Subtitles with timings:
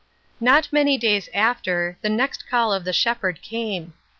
[0.49, 3.93] "Not many days after, the next call of the Shep herd came.